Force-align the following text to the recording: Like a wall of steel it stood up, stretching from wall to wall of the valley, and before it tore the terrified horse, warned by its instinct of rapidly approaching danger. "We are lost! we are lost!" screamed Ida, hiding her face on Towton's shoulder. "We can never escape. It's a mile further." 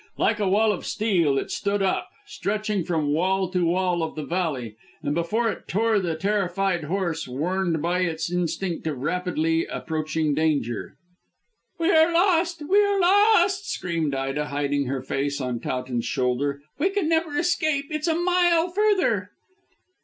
Like 0.17 0.39
a 0.39 0.49
wall 0.49 0.71
of 0.73 0.83
steel 0.83 1.37
it 1.37 1.51
stood 1.51 1.83
up, 1.83 2.09
stretching 2.25 2.83
from 2.83 3.13
wall 3.13 3.51
to 3.51 3.67
wall 3.67 4.01
of 4.01 4.15
the 4.15 4.25
valley, 4.25 4.75
and 5.03 5.13
before 5.13 5.47
it 5.51 5.67
tore 5.67 5.99
the 5.99 6.15
terrified 6.15 6.85
horse, 6.85 7.27
warned 7.27 7.83
by 7.83 7.99
its 7.99 8.31
instinct 8.31 8.87
of 8.87 9.03
rapidly 9.03 9.67
approaching 9.67 10.33
danger. 10.33 10.97
"We 11.77 11.91
are 11.91 12.11
lost! 12.11 12.63
we 12.67 12.79
are 12.83 12.99
lost!" 12.99 13.69
screamed 13.69 14.15
Ida, 14.15 14.47
hiding 14.47 14.85
her 14.87 15.03
face 15.03 15.39
on 15.39 15.59
Towton's 15.59 16.05
shoulder. 16.05 16.63
"We 16.79 16.89
can 16.89 17.07
never 17.07 17.37
escape. 17.37 17.85
It's 17.91 18.07
a 18.07 18.15
mile 18.15 18.69
further." 18.69 19.29